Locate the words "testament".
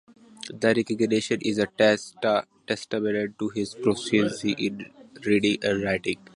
1.67-3.37